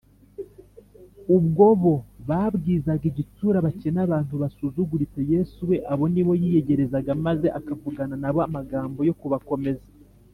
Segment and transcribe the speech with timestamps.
[1.37, 1.95] Ubwo bo
[2.27, 9.15] babwizaga igitsure abakene, abantu basuzuguritse, Yesu we abo nibo yiyegerezaga, maze akavugana nabo amagambo yo
[9.19, 9.85] kubakomeza